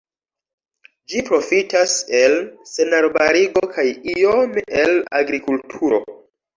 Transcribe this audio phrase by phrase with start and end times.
[1.13, 2.35] Ĝi profitas el
[2.73, 3.87] senarbarigo kaj
[4.19, 6.07] iome el agrikulturo.